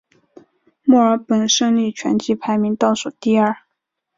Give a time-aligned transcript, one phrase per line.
[0.83, 3.55] 墨尔本胜利全季排名倒数第二。